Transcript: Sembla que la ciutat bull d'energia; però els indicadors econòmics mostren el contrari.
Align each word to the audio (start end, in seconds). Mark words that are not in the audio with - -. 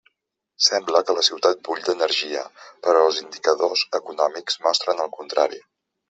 Sembla 0.67 1.01
que 1.09 1.13
la 1.17 1.23
ciutat 1.25 1.59
bull 1.67 1.83
d'energia; 1.89 2.41
però 2.87 3.03
els 3.09 3.19
indicadors 3.23 3.83
econòmics 4.01 4.57
mostren 4.69 5.05
el 5.05 5.13
contrari. 5.19 5.61